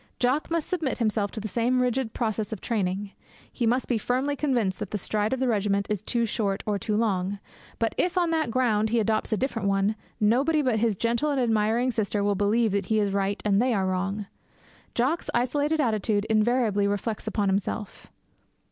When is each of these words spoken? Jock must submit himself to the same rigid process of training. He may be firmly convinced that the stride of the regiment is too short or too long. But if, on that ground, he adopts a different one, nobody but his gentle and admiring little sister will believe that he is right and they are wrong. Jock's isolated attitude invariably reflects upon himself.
Jock 0.17 0.49
must 0.49 0.67
submit 0.67 0.97
himself 0.97 1.29
to 1.29 1.39
the 1.39 1.47
same 1.47 1.79
rigid 1.79 2.11
process 2.11 2.51
of 2.51 2.59
training. 2.59 3.11
He 3.53 3.67
may 3.67 3.77
be 3.87 3.99
firmly 3.99 4.35
convinced 4.35 4.79
that 4.79 4.89
the 4.89 4.97
stride 4.97 5.31
of 5.31 5.39
the 5.39 5.47
regiment 5.47 5.85
is 5.91 6.01
too 6.01 6.25
short 6.25 6.63
or 6.65 6.79
too 6.79 6.97
long. 6.97 7.37
But 7.77 7.93
if, 7.99 8.17
on 8.17 8.31
that 8.31 8.49
ground, 8.49 8.89
he 8.89 8.99
adopts 8.99 9.31
a 9.31 9.37
different 9.37 9.67
one, 9.67 9.95
nobody 10.19 10.63
but 10.63 10.79
his 10.79 10.95
gentle 10.95 11.29
and 11.29 11.39
admiring 11.39 11.89
little 11.89 11.97
sister 11.97 12.23
will 12.23 12.33
believe 12.33 12.71
that 12.71 12.87
he 12.87 12.97
is 12.99 13.11
right 13.13 13.39
and 13.45 13.61
they 13.61 13.75
are 13.75 13.85
wrong. 13.85 14.25
Jock's 14.95 15.29
isolated 15.35 15.79
attitude 15.79 16.25
invariably 16.31 16.87
reflects 16.87 17.27
upon 17.27 17.47
himself. 17.49 18.07